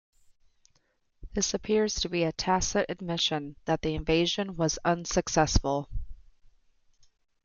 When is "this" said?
1.33-1.53